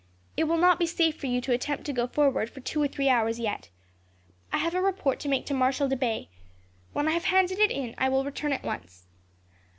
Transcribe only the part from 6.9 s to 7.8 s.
When I have handed it